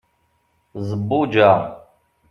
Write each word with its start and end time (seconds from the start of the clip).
zebbuǧa 0.87 1.49